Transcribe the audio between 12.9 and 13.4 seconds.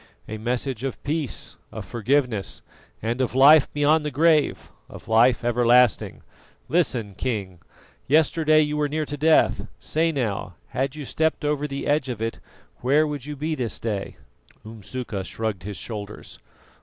would you